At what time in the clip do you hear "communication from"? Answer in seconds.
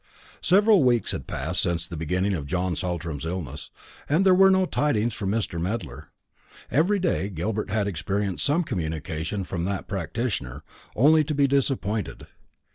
8.63-9.65